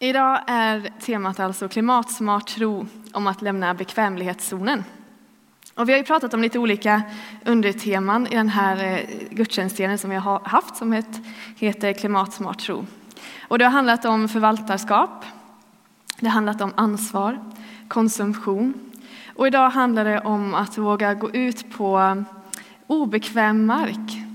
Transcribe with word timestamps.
Idag 0.00 0.40
är 0.46 0.90
temat 1.00 1.40
alltså 1.40 1.68
klimatsmart 1.68 2.46
tro 2.46 2.86
om 3.12 3.26
att 3.26 3.42
lämna 3.42 3.74
bekvämlighetszonen. 3.74 4.84
Och 5.74 5.88
vi 5.88 5.92
har 5.92 5.98
ju 5.98 6.04
pratat 6.04 6.34
om 6.34 6.42
lite 6.42 6.58
olika 6.58 7.02
underteman 7.44 8.26
i 8.26 8.34
den 8.34 8.48
här 8.48 8.84
eh, 8.84 9.00
gudstjänstdelen 9.30 9.98
som 9.98 10.10
vi 10.10 10.16
har 10.16 10.40
haft 10.40 10.76
som 10.76 11.02
heter 11.56 11.92
klimatsmart 11.92 12.58
tro. 12.58 12.86
Och 13.40 13.58
det 13.58 13.64
har 13.64 13.72
handlat 13.72 14.04
om 14.04 14.28
förvaltarskap, 14.28 15.24
det 16.20 16.26
har 16.26 16.32
handlat 16.32 16.60
om 16.60 16.72
ansvar, 16.76 17.38
konsumtion 17.88 18.74
och 19.36 19.46
idag 19.46 19.70
handlar 19.70 20.04
det 20.04 20.20
om 20.20 20.54
att 20.54 20.78
våga 20.78 21.14
gå 21.14 21.30
ut 21.30 21.72
på 21.72 22.24
obekväm 22.86 23.66
mark. 23.66 24.28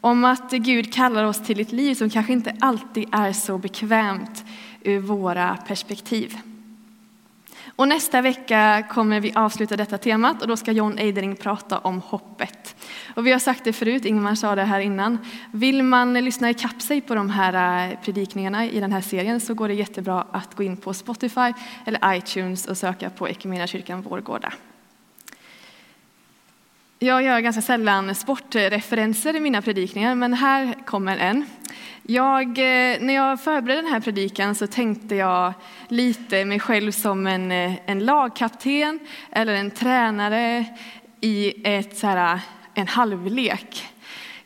Om 0.00 0.24
att 0.24 0.50
Gud 0.50 0.94
kallar 0.94 1.24
oss 1.24 1.42
till 1.42 1.60
ett 1.60 1.72
liv 1.72 1.94
som 1.94 2.10
kanske 2.10 2.32
inte 2.32 2.56
alltid 2.60 3.08
är 3.12 3.32
så 3.32 3.58
bekvämt 3.58 4.44
ur 4.84 5.00
våra 5.00 5.56
perspektiv. 5.56 6.38
Och 7.76 7.88
nästa 7.88 8.20
vecka 8.20 8.84
kommer 8.90 9.20
vi 9.20 9.32
avsluta 9.34 9.76
detta 9.76 9.98
temat 9.98 10.42
och 10.42 10.48
då 10.48 10.56
ska 10.56 10.72
John 10.72 10.98
Eidering 10.98 11.36
prata 11.36 11.78
om 11.78 12.00
hoppet. 12.00 12.76
Och 13.14 13.26
vi 13.26 13.32
har 13.32 13.38
sagt 13.38 13.64
det 13.64 13.72
förut, 13.72 14.04
Ingmar 14.04 14.34
sa 14.34 14.54
det 14.54 14.64
här 14.64 14.80
innan. 14.80 15.18
Vill 15.52 15.82
man 15.82 16.14
lyssna 16.14 16.50
ikapp 16.50 16.82
sig 16.82 17.00
på 17.00 17.14
de 17.14 17.30
här 17.30 17.88
eh, 17.90 17.98
predikningarna 18.00 18.66
i 18.66 18.80
den 18.80 18.92
här 18.92 19.00
serien 19.00 19.40
så 19.40 19.54
går 19.54 19.68
det 19.68 19.74
jättebra 19.74 20.26
att 20.30 20.54
gå 20.54 20.62
in 20.62 20.76
på 20.76 20.94
Spotify 20.94 21.52
eller 21.84 22.16
iTunes 22.16 22.66
och 22.66 22.76
söka 22.76 23.10
på 23.10 23.28
Equmeniakyrkan 23.28 24.02
Vårgårda. 24.02 24.52
Jag 26.98 27.22
gör 27.22 27.40
ganska 27.40 27.62
sällan 27.62 28.14
sportreferenser 28.14 29.36
i 29.36 29.40
mina 29.40 29.62
predikningar, 29.62 30.14
men 30.14 30.34
här 30.34 30.74
kommer 30.86 31.16
en. 31.16 31.46
Jag, 32.06 32.48
eh, 32.48 33.00
när 33.00 33.14
jag 33.14 33.40
förberedde 33.40 33.82
den 33.82 33.92
här 33.92 34.00
predikan 34.00 34.54
så 34.54 34.66
tänkte 34.66 35.14
jag 35.14 35.52
lite 35.88 36.44
mig 36.44 36.60
själv 36.60 36.92
som 36.92 37.26
en, 37.26 37.52
eh, 37.52 37.72
en 37.86 38.04
lagkapten 38.04 39.00
eller 39.32 39.54
en 39.54 39.70
tränare 39.70 40.64
i 41.20 41.54
ett, 41.64 41.98
så 41.98 42.06
här, 42.06 42.34
eh, 42.34 42.40
en 42.74 42.88
halvlek. 42.88 43.86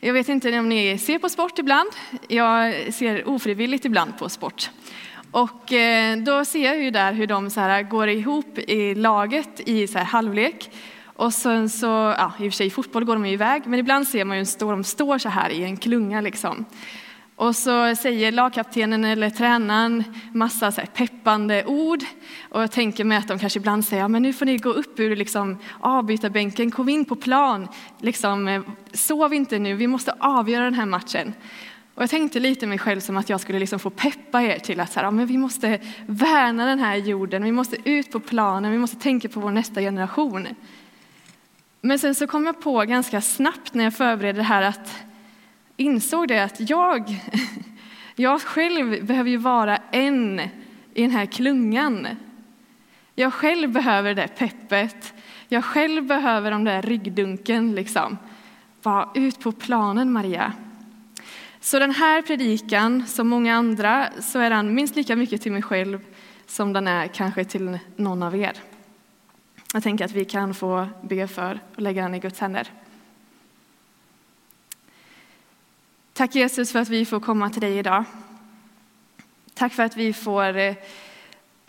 Jag 0.01 0.13
vet 0.13 0.29
inte 0.29 0.59
om 0.59 0.69
ni 0.69 0.99
ser 0.99 1.19
på 1.19 1.29
sport 1.29 1.59
ibland. 1.59 1.91
Jag 2.29 2.75
ser 2.95 3.29
ofrivilligt 3.29 3.85
ibland 3.85 4.19
på 4.19 4.29
sport. 4.29 4.71
Och 5.31 5.73
då 6.19 6.45
ser 6.45 6.65
jag 6.65 6.83
ju 6.83 6.91
där 6.91 7.13
hur 7.13 7.27
de 7.27 7.51
så 7.51 7.61
här 7.61 7.83
går 7.83 8.09
ihop 8.09 8.59
i 8.59 8.95
laget 8.95 9.61
i 9.61 9.87
så 9.87 9.99
här 9.99 10.05
halvlek. 10.05 10.71
Och 11.05 11.33
sen 11.33 11.71
så, 11.71 11.87
ja, 12.19 12.33
i 12.39 12.49
och 12.49 12.53
för 12.53 12.57
sig 12.57 12.67
i 12.67 12.71
fotboll 12.71 13.05
går 13.05 13.15
de 13.15 13.27
iväg, 13.27 13.63
men 13.67 13.79
ibland 13.79 14.09
ser 14.09 14.25
man 14.25 14.37
ju 14.37 14.43
att 14.43 14.59
de 14.59 14.85
står 14.85 15.19
så 15.19 15.29
här 15.29 15.51
i 15.51 15.65
en 15.65 15.77
klunga 15.77 16.21
liksom. 16.21 16.65
Och 17.39 17.57
så 17.57 17.95
säger 17.97 18.33
lagkaptenen 18.33 19.05
eller 19.05 19.31
tränaren 19.31 20.05
massa 20.33 20.73
så 20.73 20.83
peppande 20.95 21.65
ord. 21.65 22.05
Och 22.49 22.63
jag 22.63 22.73
tänker 22.73 23.05
mig 23.05 23.19
att 23.19 23.29
de 23.29 23.39
kanske 23.39 23.59
ibland 23.59 23.85
säger, 23.85 24.09
men 24.09 24.23
nu 24.23 24.33
får 24.33 24.47
ni 24.47 24.57
gå 24.57 24.71
upp 24.71 25.01
ur 25.01 25.17
liksom 25.17 25.59
avbytarbänken, 25.81 26.71
kom 26.71 26.89
in 26.89 27.05
på 27.05 27.17
plan. 27.17 27.69
Liksom, 28.01 28.49
eh, 28.49 28.63
sov 28.93 29.35
inte 29.35 29.59
nu, 29.59 29.75
vi 29.75 29.87
måste 29.87 30.13
avgöra 30.19 30.65
den 30.65 30.75
här 30.75 30.87
matchen. 30.87 31.35
Och 31.95 32.03
jag 32.03 32.11
tänkte 32.11 32.41
lite 32.41 32.67
mig 32.67 32.79
själv 32.79 33.01
som 33.01 33.17
att 33.17 33.29
jag 33.29 33.41
skulle 33.41 33.59
liksom 33.59 33.79
få 33.79 33.91
peppa 33.91 34.43
er 34.43 34.59
till 34.59 34.81
att 34.81 34.93
så 34.93 35.01
här, 35.01 35.07
ja, 35.07 35.11
men 35.11 35.27
vi 35.27 35.39
måste 35.39 35.81
värna 36.07 36.67
den 36.67 36.79
här 36.79 36.97
jorden, 36.97 37.45
vi 37.45 37.53
måste 37.53 37.77
ut 37.85 38.13
på 38.13 38.21
planen, 38.21 38.73
vi 38.73 38.79
måste 38.79 38.97
tänka 38.97 39.29
på 39.29 39.41
vår 39.41 39.51
nästa 39.51 39.81
generation. 39.81 40.49
Men 41.81 41.99
sen 41.99 42.15
så 42.15 42.27
kom 42.27 42.47
jag 42.47 42.61
på 42.61 42.81
ganska 42.81 43.21
snabbt 43.21 43.75
när 43.75 43.85
jag 43.85 43.95
förberedde 43.95 44.39
det 44.39 44.45
här 44.45 44.63
att 44.63 45.09
insåg 45.79 46.29
det 46.29 46.45
att 46.45 46.71
jag, 46.71 47.21
jag 48.17 48.43
själv 48.43 49.07
behöver 49.07 49.31
ju 49.31 49.37
vara 49.37 49.77
en 49.77 50.41
i 50.95 51.03
den 51.03 51.11
här 51.11 51.27
klungan. 51.27 52.09
Jag 53.15 53.33
själv 53.33 53.73
behöver 53.73 54.15
det 54.15 54.29
peppet. 54.29 55.15
Jag 55.49 55.65
själv 55.65 56.07
behöver 56.07 56.51
de 56.51 56.65
där 56.65 56.83
ryggdunken 56.83 57.75
liksom. 57.75 58.19
Bara 58.83 59.11
ut 59.15 59.41
på 59.41 59.53
planen 59.53 60.13
Maria. 60.13 60.53
Så 61.61 61.79
den 61.79 61.91
här 61.91 62.23
predikan, 62.23 63.07
som 63.07 63.29
många 63.29 63.57
andra, 63.57 64.09
så 64.21 64.39
är 64.39 64.51
den 64.51 64.75
minst 64.75 64.97
lika 64.97 65.17
mycket 65.17 65.43
till 65.43 65.53
mig 65.53 65.63
själv 65.63 66.01
som 66.47 66.73
den 66.73 66.87
är 66.87 67.07
kanske 67.07 67.45
till 67.45 67.79
någon 67.97 68.23
av 68.23 68.37
er. 68.37 68.53
Jag 69.73 69.83
tänker 69.83 70.05
att 70.05 70.13
vi 70.13 70.25
kan 70.25 70.55
få 70.55 70.87
be 71.03 71.29
för 71.29 71.61
och 71.75 71.83
lägga 71.83 72.03
den 72.03 72.15
i 72.15 72.19
Guds 72.19 72.41
händer. 72.41 72.69
Tack 76.19 76.35
Jesus 76.35 76.73
för 76.73 76.79
att 76.79 76.89
vi 76.89 77.05
får 77.05 77.21
komma 77.21 77.51
till 77.51 77.61
dig 77.61 77.79
idag. 77.79 78.05
Tack 79.55 79.73
för 79.73 79.83
att 79.83 79.97
vi 79.97 80.13
får 80.13 80.57
eh, 80.57 80.75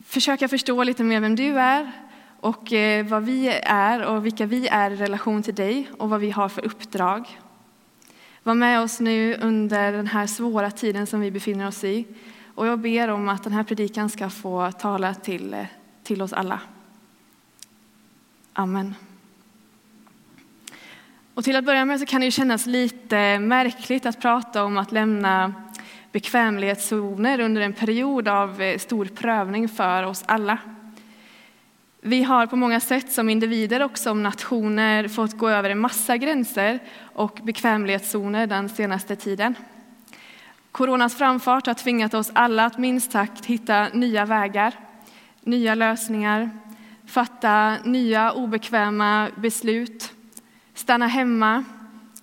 försöka 0.05 0.47
förstå 0.47 0.83
lite 0.83 1.03
mer 1.03 1.19
vem 1.19 1.35
du 1.35 1.59
är 1.59 1.91
och 2.39 2.73
eh, 2.73 3.05
vad 3.05 3.23
vi 3.23 3.47
är 3.63 4.03
och 4.05 4.25
vilka 4.25 4.45
vi 4.45 4.67
är 4.67 4.91
i 4.91 4.95
relation 4.95 5.43
till 5.43 5.55
dig 5.55 5.89
och 5.97 6.09
vad 6.09 6.19
vi 6.19 6.31
har 6.31 6.49
för 6.49 6.65
uppdrag. 6.65 7.39
Var 8.43 8.53
med 8.53 8.81
oss 8.81 8.99
nu 8.99 9.35
under 9.35 9.91
den 9.91 10.07
här 10.07 10.27
svåra 10.27 10.71
tiden 10.71 11.07
som 11.07 11.19
vi 11.19 11.31
befinner 11.31 11.67
oss 11.67 11.83
i. 11.83 12.05
Och 12.55 12.67
jag 12.67 12.79
ber 12.79 13.07
om 13.07 13.29
att 13.29 13.43
den 13.43 13.53
här 13.53 13.63
predikan 13.63 14.09
ska 14.09 14.29
få 14.29 14.71
tala 14.71 15.13
till, 15.13 15.53
eh, 15.53 15.65
till 16.03 16.21
oss 16.21 16.33
alla. 16.33 16.59
Amen. 18.53 18.95
Och 21.39 21.45
till 21.45 21.55
att 21.55 21.65
börja 21.65 21.85
med 21.85 21.99
så 21.99 22.05
kan 22.05 22.21
det 22.21 22.25
ju 22.25 22.31
kännas 22.31 22.65
lite 22.65 23.39
märkligt 23.39 24.05
att 24.05 24.21
prata 24.21 24.63
om 24.63 24.77
att 24.77 24.91
lämna 24.91 25.53
bekvämlighetszoner 26.11 27.39
under 27.39 27.61
en 27.61 27.73
period 27.73 28.27
av 28.27 28.61
eh, 28.61 28.77
stor 28.77 29.05
prövning 29.05 29.69
för 29.69 30.03
oss 30.03 30.23
alla. 30.25 30.57
Vi 32.01 32.23
har 32.23 32.47
på 32.47 32.55
många 32.55 32.79
sätt 32.79 33.11
som 33.11 33.29
individer 33.29 33.83
och 33.83 33.97
som 33.97 34.23
nationer 34.23 35.07
fått 35.07 35.37
gå 35.37 35.49
över 35.49 35.69
en 35.69 35.79
massa 35.79 36.17
gränser 36.17 36.79
och 37.01 37.39
bekvämlighetszoner 37.43 38.47
den 38.47 38.69
senaste 38.69 39.15
tiden. 39.15 39.55
Coronas 40.71 41.15
framfart 41.15 41.67
har 41.67 41.73
tvingat 41.73 42.13
oss 42.13 42.31
alla 42.33 42.65
att 42.65 42.77
minst 42.77 43.11
sagt 43.11 43.45
hitta 43.45 43.87
nya 43.93 44.25
vägar, 44.25 44.73
nya 45.41 45.75
lösningar, 45.75 46.49
fatta 47.05 47.77
nya 47.83 48.31
obekväma 48.31 49.29
beslut 49.35 50.13
stanna 50.79 51.07
hemma, 51.07 51.63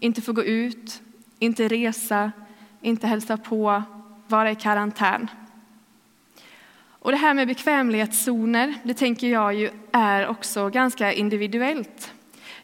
inte 0.00 0.22
få 0.22 0.33
gå 0.33 0.44
ut, 0.44 1.03
inte 1.39 1.69
resa, 1.69 2.33
inte 2.81 3.06
hälsa 3.06 3.37
på, 3.37 3.83
vara 4.27 4.50
i 4.50 4.55
karantän. 4.55 5.31
Och 6.89 7.11
det 7.11 7.17
här 7.17 7.34
med 7.34 7.49
bekvämlighetszoner, 7.49 8.75
det 8.83 8.94
tänker 8.94 9.27
jag 9.27 9.55
ju 9.55 9.71
är 9.93 10.27
också 10.27 10.69
ganska 10.69 11.12
individuellt. 11.12 12.12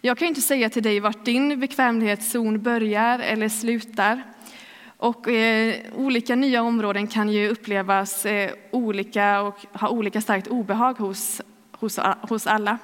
Jag 0.01 0.19
kan 0.19 0.29
inte 0.29 0.41
säga 0.41 0.71
till 0.71 0.83
dig 0.83 1.01
vart 1.01 1.25
din 1.25 1.61
bekvämlighetszon 1.61 2.63
börjar 2.63 3.19
eller 3.19 3.49
slutar. 3.49 4.23
Och 4.97 5.29
eh, 5.29 5.75
olika 5.97 6.35
nya 6.35 6.63
områden 6.63 7.07
kan 7.07 7.29
ju 7.29 7.49
upplevas 7.49 8.27
eh, 8.27 8.51
olika 8.71 9.41
och 9.43 9.67
ha 9.73 9.89
olika 9.89 10.21
starkt 10.21 10.47
obehag 10.47 10.99
hos, 10.99 11.41
hos, 11.73 11.99
hos 12.21 12.47
alla. 12.47 12.79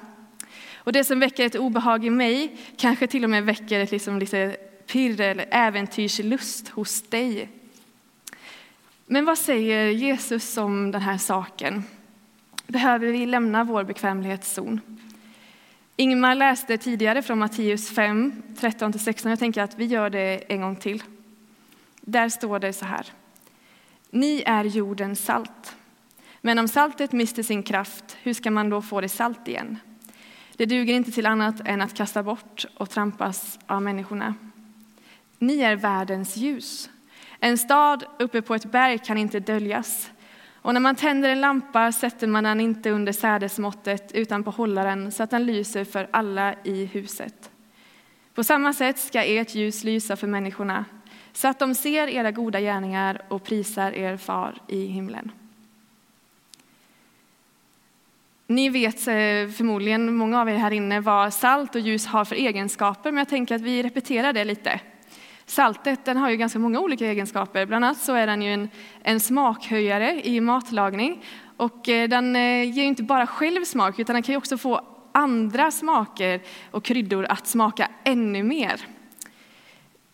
Och 0.89 0.93
det 0.93 1.03
som 1.03 1.19
väcker 1.19 1.45
ett 1.45 1.55
obehag 1.55 2.05
i 2.05 2.09
mig 2.09 2.57
kanske 2.77 3.07
till 3.07 3.23
och 3.23 3.29
med 3.29 3.43
väcker 3.43 3.79
ett 3.79 3.91
liksom 3.91 4.19
lite 4.19 4.57
pirr 4.87 5.21
eller 5.21 5.47
äventyrslust 5.51 6.69
hos 6.69 7.01
dig. 7.01 7.49
Men 9.05 9.25
vad 9.25 9.37
säger 9.37 9.89
Jesus 9.89 10.57
om 10.57 10.91
den 10.91 11.01
här 11.01 11.17
saken? 11.17 11.83
Behöver 12.67 13.07
vi 13.07 13.25
lämna 13.25 13.63
vår 13.63 13.83
bekvämlighetszon? 13.83 14.81
Ingmar 15.95 16.35
läste 16.35 16.77
tidigare 16.77 17.21
från 17.21 17.39
Matteus 17.39 17.89
5, 17.89 18.41
13-16. 18.59 19.29
Jag 19.29 19.39
tänker 19.39 19.61
att 19.61 19.79
vi 19.79 19.85
gör 19.85 20.09
det 20.09 20.53
en 20.53 20.61
gång 20.61 20.75
till. 20.75 21.03
Där 22.01 22.29
står 22.29 22.59
det 22.59 22.73
så 22.73 22.85
här. 22.85 23.05
Ni 24.09 24.43
är 24.45 24.63
jordens 24.63 25.25
salt. 25.25 25.75
Men 26.41 26.59
om 26.59 26.67
saltet 26.67 27.11
mister 27.11 27.43
sin 27.43 27.63
kraft, 27.63 28.17
hur 28.21 28.33
ska 28.33 28.51
man 28.51 28.69
då 28.69 28.81
få 28.81 29.01
det 29.01 29.09
salt 29.09 29.47
igen? 29.47 29.77
Det 30.59 30.65
duger 30.65 30.93
inte 30.93 31.11
till 31.11 31.25
annat 31.25 31.61
än 31.65 31.81
att 31.81 31.93
kasta 31.93 32.23
bort 32.23 32.65
och 32.77 32.89
trampas 32.89 33.59
av 33.67 33.81
människorna. 33.81 34.35
Ni 35.37 35.59
är 35.59 35.75
världens 35.75 36.37
ljus. 36.37 36.89
En 37.39 37.57
stad 37.57 38.03
uppe 38.19 38.41
på 38.41 38.55
ett 38.55 38.71
berg 38.71 38.97
kan 38.99 39.17
inte 39.17 39.39
döljas. 39.39 40.11
Och 40.53 40.73
när 40.73 40.79
man 40.79 40.95
tänder 40.95 41.29
en 41.29 41.41
lampa 41.41 41.91
sätter 41.91 42.27
man 42.27 42.43
den 42.43 42.59
inte 42.59 42.89
under 42.89 43.11
sädesmåttet 43.11 44.11
utan 44.11 44.43
på 44.43 44.51
hållaren 44.51 45.11
så 45.11 45.23
att 45.23 45.29
den 45.29 45.45
lyser 45.45 45.85
för 45.85 46.07
alla 46.11 46.55
i 46.63 46.85
huset. 46.85 47.51
På 48.35 48.43
samma 48.43 48.73
sätt 48.73 48.99
ska 48.99 49.23
ert 49.23 49.55
ljus 49.55 49.83
lysa 49.83 50.15
för 50.15 50.27
människorna 50.27 50.85
så 51.33 51.47
att 51.47 51.59
de 51.59 51.75
ser 51.75 52.07
era 52.07 52.31
goda 52.31 52.59
gärningar 52.59 53.21
och 53.27 53.43
prisar 53.43 53.91
er 53.91 54.17
far 54.17 54.61
i 54.67 54.85
himlen. 54.85 55.31
Ni 58.49 58.69
vet 58.69 59.07
eh, 59.07 59.13
förmodligen, 59.57 60.15
många 60.15 60.41
av 60.41 60.49
er 60.49 60.55
här 60.55 60.71
inne, 60.71 60.99
vad 60.99 61.33
salt 61.33 61.75
och 61.75 61.81
ljus 61.81 62.05
har 62.05 62.25
för 62.25 62.35
egenskaper, 62.35 63.11
men 63.11 63.17
jag 63.17 63.29
tänker 63.29 63.55
att 63.55 63.61
vi 63.61 63.83
repeterar 63.83 64.33
det 64.33 64.45
lite. 64.45 64.79
Saltet 65.45 66.05
den 66.05 66.17
har 66.17 66.29
ju 66.29 66.37
ganska 66.37 66.59
många 66.59 66.79
olika 66.79 67.05
egenskaper. 67.05 67.65
Bland 67.65 67.85
annat 67.85 67.97
så 67.97 68.13
är 68.13 68.27
den 68.27 68.41
ju 68.41 68.53
en, 68.53 68.69
en 69.03 69.19
smakhöjare 69.19 70.21
i 70.23 70.41
matlagning. 70.41 71.23
Och 71.57 71.89
eh, 71.89 72.09
den 72.09 72.35
eh, 72.35 72.41
ger 72.41 72.63
ger 72.63 72.83
inte 72.83 73.03
bara 73.03 73.27
själv 73.27 73.63
smak, 73.65 73.99
utan 73.99 74.13
den 74.13 74.23
kan 74.23 74.33
ju 74.33 74.37
också 74.37 74.57
få 74.57 74.81
andra 75.11 75.71
smaker 75.71 76.41
och 76.71 76.83
kryddor 76.83 77.25
att 77.25 77.47
smaka 77.47 77.87
ännu 78.03 78.43
mer. 78.43 78.81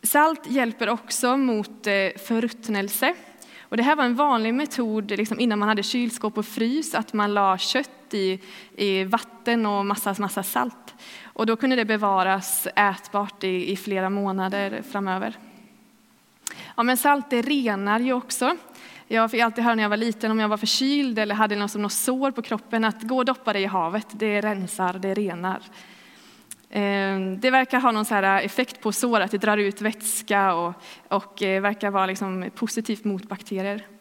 Salt 0.04 0.52
hjälper 0.52 0.90
också 0.90 1.38
mot 1.38 1.84
förruttnelse. 2.28 3.14
Och 3.62 3.78
det 3.78 3.84
här 3.84 3.96
var 3.96 4.04
en 4.04 4.16
vanlig 4.16 4.54
metod 4.54 5.12
liksom 5.12 5.40
innan 5.40 5.60
man 5.60 5.70
hade 5.70 5.84
kylskåp 5.84 6.38
och 6.38 6.46
frys, 6.46 6.96
att 6.96 7.14
man 7.14 7.34
la 7.34 7.58
kött 7.58 8.05
i, 8.16 8.40
i 8.76 9.04
vatten 9.04 9.66
och 9.66 9.86
massa, 9.86 10.16
massa 10.18 10.44
salt. 10.44 10.96
Och 11.24 11.46
då 11.46 11.56
kunde 11.56 11.76
det 11.76 11.86
bevaras 11.86 12.68
ätbart 12.76 13.44
i, 13.44 13.72
i 13.72 13.78
flera 13.78 14.10
månader 14.10 14.82
framöver. 14.92 15.38
Ja, 16.76 16.84
men 16.84 16.98
salt 16.98 17.30
det 17.30 17.42
renar 17.42 18.00
ju 18.00 18.14
också. 18.14 18.58
Jag 19.08 19.32
fick 19.32 19.42
alltid 19.42 19.64
höra 19.64 19.76
när 19.76 19.84
jag 19.84 19.90
var 19.90 19.98
liten 19.98 20.32
om 20.32 20.40
jag 20.40 20.48
var 20.48 20.58
förkyld 20.58 21.20
eller 21.20 21.36
hade 21.36 21.56
något, 21.56 21.76
något 21.76 21.94
sår 21.94 22.32
på 22.32 22.42
kroppen 22.42 22.86
att 22.86 23.02
gå 23.02 23.18
och 23.18 23.26
doppa 23.26 23.54
dig 23.54 23.62
i 23.62 23.66
havet, 23.66 24.08
det 24.12 24.42
rensar, 24.42 24.94
det 24.94 25.14
renar. 25.14 25.62
Ehm, 26.70 27.40
det 27.40 27.50
verkar 27.52 27.80
ha 27.80 27.92
någon 27.92 28.06
så 28.06 28.16
effekt 28.16 28.82
på 28.82 28.92
sår, 28.92 29.20
att 29.20 29.32
det 29.32 29.38
drar 29.38 29.58
ut 29.58 29.82
vätska 29.82 30.54
och, 30.54 30.74
och 31.08 31.44
eh, 31.44 31.62
verkar 31.62 31.92
vara 31.92 32.06
liksom 32.06 32.50
positivt 32.56 33.04
mot 33.04 33.24
bakterier. 33.24 33.95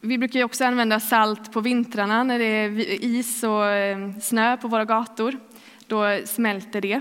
Vi 0.00 0.18
brukar 0.18 0.44
också 0.44 0.64
använda 0.64 1.00
salt 1.00 1.52
på 1.52 1.60
vintrarna 1.60 2.22
när 2.22 2.38
det 2.38 2.44
är 2.44 2.80
is 3.04 3.42
och 3.44 3.66
eh, 3.66 4.18
snö 4.20 4.56
på 4.56 4.68
våra 4.68 4.84
gator. 4.84 5.38
Då 5.86 6.20
smälter 6.24 6.80
det. 6.80 7.00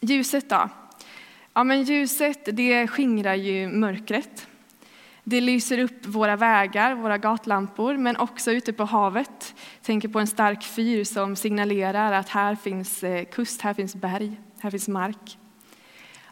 Ljuset 0.00 0.48
då? 0.48 0.68
Ja, 1.54 1.64
men 1.64 1.82
ljuset 1.82 2.48
det 2.52 2.88
skingrar 2.88 3.34
ju 3.34 3.68
mörkret. 3.68 4.46
Det 5.24 5.40
lyser 5.40 5.78
upp 5.78 6.06
våra 6.06 6.36
vägar, 6.36 6.94
våra 6.94 7.18
gatlampor, 7.18 7.96
men 7.96 8.16
också 8.16 8.52
ute 8.52 8.72
på 8.72 8.84
havet. 8.84 9.54
Tänker 9.82 10.08
på 10.08 10.20
en 10.20 10.26
stark 10.26 10.64
fyr 10.64 11.04
som 11.04 11.36
signalerar 11.36 12.12
att 12.12 12.28
här 12.28 12.54
finns 12.54 13.04
eh, 13.04 13.24
kust, 13.24 13.60
här 13.60 13.74
finns 13.74 13.94
berg, 13.94 14.40
här 14.60 14.70
finns 14.70 14.88
mark. 14.88 15.38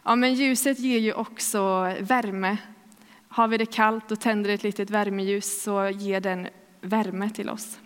Ja, 0.03 0.15
men 0.15 0.33
ljuset 0.33 0.79
ger 0.79 0.99
ju 0.99 1.13
också 1.13 1.93
värme. 1.99 2.57
Har 3.27 3.47
vi 3.47 3.57
det 3.57 3.65
kallt 3.65 4.11
och 4.11 4.19
tänder 4.19 4.49
ett 4.49 4.63
litet 4.63 4.89
värmeljus 4.89 5.63
så 5.63 5.89
ger 5.89 6.19
den 6.19 6.47
värme 6.81 7.29
till 7.29 7.49
oss. 7.49 7.79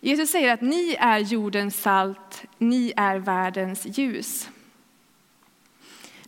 Jesus 0.00 0.30
säger 0.30 0.54
att 0.54 0.60
ni 0.60 0.96
är 0.98 1.18
jordens 1.18 1.82
salt, 1.82 2.44
ni 2.58 2.92
är 2.96 3.16
världens 3.16 3.98
ljus. 3.98 4.48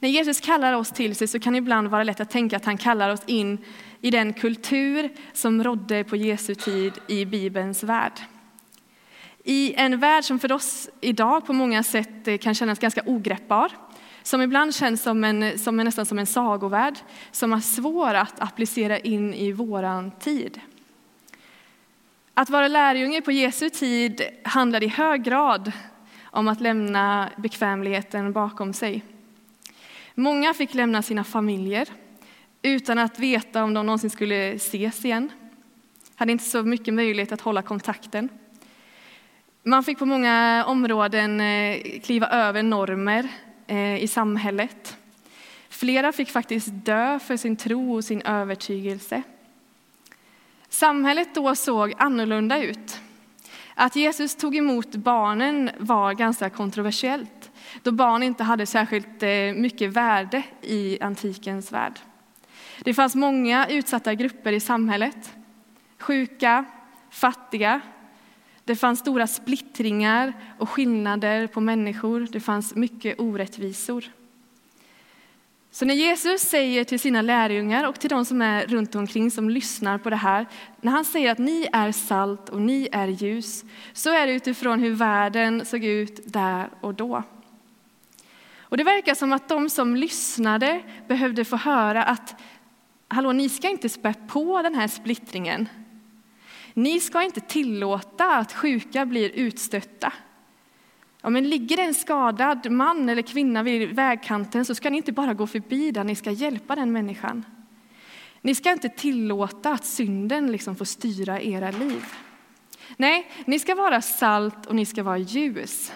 När 0.01 0.09
Jesus 0.09 0.41
kallar 0.41 0.73
oss 0.73 0.91
till 0.91 1.17
sig 1.17 1.29
så 1.29 1.41
kan 1.41 1.53
det 1.53 1.59
ibland 1.59 1.89
vara 1.89 2.03
lätt 2.03 2.21
att 2.21 2.31
tänka 2.31 2.57
att 2.57 2.65
han 2.65 2.79
kallar 2.79 3.11
oss 3.11 3.23
in 3.27 3.59
i 4.01 4.11
den 4.11 4.33
kultur 4.33 5.11
som 5.33 5.65
rådde 5.65 6.05
på 6.05 6.17
Jesu 6.17 6.55
tid 6.55 6.93
i 7.07 7.25
Bibelns 7.25 7.83
värld. 7.83 8.13
I 9.45 9.75
en 9.75 10.01
värld 10.01 10.25
som 10.25 10.39
för 10.39 10.53
oss 10.53 10.91
idag 11.01 11.47
på 11.47 11.53
många 11.53 11.83
sätt 11.83 12.29
eh, 12.29 12.39
kan 12.39 12.55
kännas 12.55 12.79
ganska 12.79 13.03
ogreppbar, 13.07 13.73
som 14.23 14.43
ibland 14.43 14.75
känns 14.75 15.03
som 15.03 15.25
en, 15.25 15.59
som 15.59 15.81
en, 15.81 15.87
nästan 15.87 16.07
som 16.07 16.19
en 16.19 16.27
sagovärld, 16.27 16.99
som 17.31 17.53
är 17.53 17.61
svår 17.61 18.15
att 18.15 18.41
applicera 18.41 18.99
in 18.99 19.35
i 19.35 19.53
våran 19.53 20.11
tid. 20.11 20.61
Att 22.35 22.51
vara 22.51 22.69
lärjunge 22.69 23.23
på 23.23 23.33
Jesu 23.33 23.71
tid 23.71 24.23
handlar 24.45 24.83
i 24.83 24.89
hög 24.89 25.23
grad 25.23 25.73
om 26.23 26.49
att 26.49 26.61
lämna 26.61 27.31
bekvämligheten 27.37 28.33
bakom 28.33 28.73
sig. 28.73 29.03
Många 30.15 30.55
fick 30.55 30.75
lämna 30.75 31.03
sina 31.03 31.25
familjer 31.25 31.89
utan 32.63 32.99
att 32.99 33.19
veta 33.19 33.65
om 33.65 33.75
de 33.75 33.87
någonsin 33.87 34.11
skulle 34.11 34.53
ses 34.53 35.05
igen. 35.05 35.31
Hade 36.15 36.33
inte 36.33 36.45
så 36.45 36.63
mycket 36.63 36.95
möjlighet 36.95 37.33
att 37.33 37.41
hålla 37.41 37.63
kontakten. 37.63 38.29
Man 39.63 39.85
fick 39.85 39.99
på 39.99 40.07
många 40.07 40.65
områden 40.67 41.41
eh, 41.41 42.01
kliva 42.01 42.27
över 42.27 42.63
normer 42.63 43.29
Eh, 43.67 44.03
i 44.03 44.09
samhället. 44.09 44.97
Flera 45.69 46.13
fick 46.13 46.31
faktiskt 46.31 46.69
dö 46.73 47.19
för 47.19 47.37
sin 47.37 47.57
tro 47.57 47.95
och 47.95 48.05
sin 48.05 48.23
övertygelse. 48.23 49.23
Samhället 50.69 51.35
då 51.35 51.55
såg 51.55 51.95
annorlunda 51.99 52.63
ut. 52.63 53.01
Att 53.75 53.97
Jesus 53.97 54.37
tog 54.37 54.57
emot 54.57 54.91
barnen 54.91 55.71
var 55.79 56.13
ganska 56.13 56.51
kontroversiellt 56.51 57.51
då 57.83 57.93
barn 57.93 58.23
inte 58.23 58.45
hade 58.45 58.67
särskilt 58.67 59.23
eh, 59.23 59.55
mycket 59.55 59.93
värde 59.93 60.43
i 60.63 60.99
antikens 61.01 61.73
värld. 61.73 62.01
Det 62.85 62.95
fanns 62.95 63.15
många 63.15 63.67
utsatta 63.69 64.15
grupper 64.15 64.53
i 64.53 64.61
samhället. 64.61 65.33
Sjuka, 65.99 66.65
fattiga. 67.11 67.81
Det 68.65 68.77
fanns 68.77 68.99
stora 68.99 69.27
splittringar 69.27 70.33
och 70.59 70.69
skillnader 70.69 71.47
på 71.47 71.61
människor. 71.61 72.29
Det 72.33 72.41
fanns 72.41 72.75
mycket 72.75 73.21
orättvisor. 73.21 74.05
Så 75.71 75.85
när 75.85 75.95
Jesus 75.95 76.41
säger 76.41 76.85
till 76.85 77.01
sina 77.01 77.23
lärjungar 77.23 77.89
och 77.89 78.01
till 78.01 78.11
de 78.11 78.25
som 78.25 78.43
är 78.43 78.67
runt 78.67 78.95
omkring 78.95 79.31
som 79.31 79.51
lyssnar 79.51 79.99
på 79.99 80.11
det 80.11 80.17
här, 80.17 80.47
när 80.81 80.93
han 80.93 81.05
säger 81.05 81.33
att 81.33 81.39
ni 81.39 81.69
är 81.73 81.93
salt 81.93 82.49
och 82.49 82.63
ni 82.63 82.89
är 82.93 83.09
ljus, 83.09 83.65
så 83.93 84.11
är 84.11 84.27
det 84.27 84.33
utifrån 84.33 84.81
hur 84.81 84.95
världen 84.95 85.67
såg 85.67 85.85
ut 85.85 86.33
där 86.33 86.69
och 86.81 86.95
då. 86.95 87.23
Och 88.61 88.77
det 88.77 88.85
verkar 88.85 89.15
som 89.15 89.33
att 89.33 89.49
de 89.49 89.71
som 89.71 89.97
lyssnade 89.97 90.83
behövde 91.09 91.45
få 91.45 91.57
höra 91.57 92.05
att 92.05 92.35
hallå, 93.09 93.33
ni 93.33 93.49
ska 93.49 93.69
inte 93.69 93.89
spä 93.89 94.15
på 94.29 94.63
den 94.63 94.75
här 94.75 94.89
splittringen. 94.89 95.69
Ni 96.75 97.01
ska 97.01 97.23
inte 97.23 97.41
tillåta 97.41 98.37
att 98.37 98.53
sjuka 98.53 99.07
blir 99.07 99.31
utstötta. 99.31 100.13
Ja, 101.23 101.31
men 101.31 101.49
ligger 101.49 101.79
en 101.79 101.95
skadad 101.95 102.71
man 102.71 103.09
eller 103.09 103.23
kvinna 103.23 103.63
vid 103.63 103.97
vägkanten 103.97 104.65
så 104.65 104.75
ska 104.75 104.91
ni 104.91 104.97
inte 104.97 105.13
bara 105.13 105.35
gå 105.35 105.47
förbi 105.47 105.91
där, 105.91 106.05
ni 106.05 106.15
ska 106.15 106.31
hjälpa 106.31 106.77
den 106.77 106.93
människan. 106.93 107.45
Ni 108.41 108.55
ska 108.55 108.73
inte 108.73 108.89
tillåta 108.89 109.71
att 109.71 109.85
synden 109.85 110.53
liksom 110.53 110.77
får 110.77 110.85
styra 110.85 111.41
era 111.41 111.71
liv. 111.71 112.05
Nej, 112.97 113.31
ni 113.45 113.59
ska 113.59 113.75
vara 113.75 114.03
salt 114.03 114.67
och 114.67 114.75
ni 114.75 114.87
ska 114.87 115.03
vara 115.03 115.19
ljus. 115.19 115.93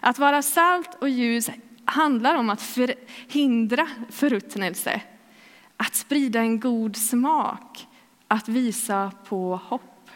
Att 0.00 0.18
vara 0.18 0.42
salt 0.42 0.94
och 1.00 1.08
ljus 1.08 1.50
handlar 1.84 2.34
om 2.34 2.50
att 2.50 2.62
förhindra 2.62 3.88
förruttnelse, 4.10 5.00
att 5.76 5.94
sprida 5.94 6.40
en 6.40 6.60
god 6.60 6.96
smak, 6.96 7.85
att 8.28 8.48
visa 8.48 9.12
på 9.28 9.56
hopp. 9.56 10.10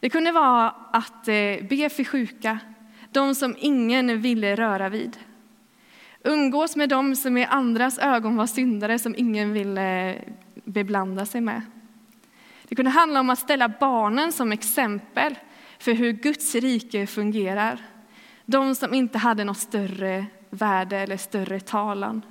Det 0.00 0.10
kunde 0.10 0.32
vara 0.32 0.74
att 0.92 1.28
eh, 1.28 1.66
be 1.68 1.88
för 1.90 2.04
sjuka, 2.04 2.58
de 3.10 3.34
som 3.34 3.56
ingen 3.58 4.20
ville 4.20 4.56
röra 4.56 4.88
vid. 4.88 5.18
Umgås 6.24 6.76
med 6.76 6.88
dem 6.88 7.16
som 7.16 7.36
i 7.36 7.44
andras 7.44 7.98
ögon 7.98 8.36
var 8.36 8.46
syndare 8.46 8.98
som 8.98 9.14
ingen 9.18 9.52
ville 9.52 10.14
eh, 10.14 10.22
beblanda 10.64 11.26
sig 11.26 11.40
med. 11.40 11.62
Det 12.68 12.74
kunde 12.74 12.90
handla 12.90 13.20
om 13.20 13.30
att 13.30 13.38
ställa 13.38 13.68
barnen 13.68 14.32
som 14.32 14.52
exempel 14.52 15.38
för 15.78 15.92
hur 15.92 16.12
Guds 16.12 16.54
rike 16.54 17.06
fungerar. 17.06 17.78
De 18.44 18.74
som 18.74 18.94
inte 18.94 19.18
hade 19.18 19.44
något 19.44 19.58
större 19.58 20.26
värde 20.50 20.98
eller 20.98 21.16
större 21.16 21.60
talan. 21.60 22.22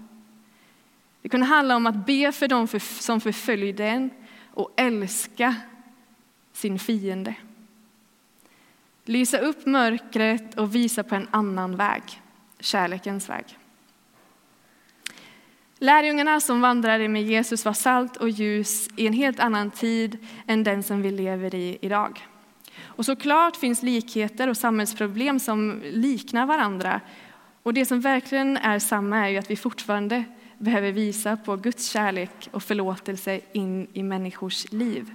Det 1.21 1.29
kunde 1.29 1.45
handla 1.45 1.75
om 1.75 1.87
att 1.87 2.05
be 2.05 2.31
för 2.31 2.47
dem 2.47 2.67
som 2.79 3.21
förföljde 3.21 3.85
en 3.85 4.09
och 4.55 4.73
älska 4.77 5.55
sin 6.53 6.79
fiende. 6.79 7.35
Lysa 9.05 9.37
upp 9.37 9.65
mörkret 9.65 10.57
och 10.57 10.75
visa 10.75 11.03
på 11.03 11.15
en 11.15 11.27
annan 11.31 11.75
väg, 11.75 12.03
kärlekens 12.59 13.29
väg. 13.29 13.57
Lärjungarna 15.79 16.39
som 16.39 16.61
vandrade 16.61 17.07
med 17.07 17.23
Jesus 17.23 17.65
var 17.65 17.73
salt 17.73 18.17
och 18.17 18.29
ljus 18.29 18.87
i 18.95 19.07
en 19.07 19.13
helt 19.13 19.39
annan 19.39 19.71
tid 19.71 20.27
än 20.47 20.63
den 20.63 20.83
som 20.83 21.01
vi 21.01 21.11
lever 21.11 21.55
i 21.55 21.77
idag. 21.81 22.27
Och 22.83 23.05
såklart 23.05 23.55
finns 23.55 23.83
likheter 23.83 24.47
och 24.47 24.57
samhällsproblem 24.57 25.39
som 25.39 25.81
liknar 25.83 26.45
varandra. 26.45 27.01
Och 27.63 27.73
det 27.73 27.85
som 27.85 28.01
verkligen 28.01 28.57
är 28.57 28.79
samma 28.79 29.17
är 29.17 29.29
ju 29.29 29.37
att 29.37 29.51
vi 29.51 29.55
fortfarande 29.55 30.23
behöver 30.57 30.91
visa 30.91 31.37
på 31.37 31.55
Guds 31.55 31.89
kärlek 31.89 32.49
och 32.51 32.63
förlåtelse 32.63 33.39
in 33.53 33.87
i 33.93 34.03
människors 34.03 34.71
liv. 34.71 35.13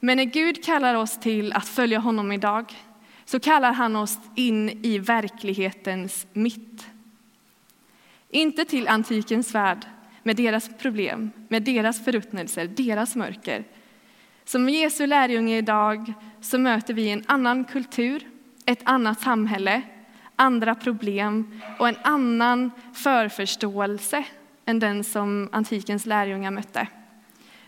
Men 0.00 0.16
när 0.16 0.24
Gud 0.24 0.64
kallar 0.64 0.94
oss 0.94 1.20
till 1.20 1.52
att 1.52 1.68
följa 1.68 1.98
honom 1.98 2.32
idag 2.32 2.72
så 3.24 3.40
kallar 3.40 3.72
han 3.72 3.96
oss 3.96 4.18
in 4.34 4.68
i 4.68 4.98
verklighetens 4.98 6.26
mitt. 6.32 6.86
Inte 8.30 8.64
till 8.64 8.88
antikens 8.88 9.54
värld 9.54 9.86
med 10.22 10.36
deras 10.36 10.70
problem, 10.78 11.30
med 11.48 11.62
deras 11.62 12.04
förruttnelser, 12.04 12.66
deras 12.66 13.16
mörker, 13.16 13.64
som 14.44 14.68
Jesu 14.68 15.06
lärjunge 15.06 15.56
idag 15.58 16.12
så 16.40 16.58
möter 16.58 16.94
vi 16.94 17.10
en 17.10 17.24
annan 17.26 17.64
kultur, 17.64 18.26
ett 18.66 18.80
annat 18.84 19.20
samhälle, 19.20 19.82
andra 20.36 20.74
problem 20.74 21.60
och 21.78 21.88
en 21.88 21.96
annan 22.02 22.70
förförståelse 22.92 24.24
än 24.64 24.78
den 24.78 25.04
som 25.04 25.48
antikens 25.52 26.06
lärjungar 26.06 26.50
mötte. 26.50 26.88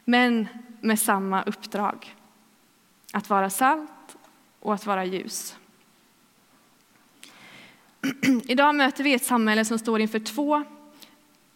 Men 0.05 0.49
med 0.81 0.99
samma 0.99 1.43
uppdrag. 1.43 2.15
Att 3.13 3.31
vara 3.31 3.51
salt 3.51 4.17
och 4.61 4.75
att 4.75 4.87
vara 4.87 5.05
ljus. 5.05 5.57
Idag 8.45 8.75
möter 8.75 9.05
vi 9.05 9.15
ett 9.15 9.25
samhälle 9.25 9.65
som 9.65 9.79
står 9.79 10.01
inför 10.01 10.19
två 10.19 10.65